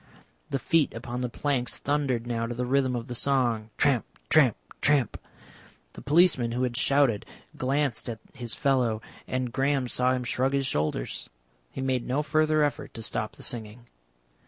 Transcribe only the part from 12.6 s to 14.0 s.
effort to stop the singing.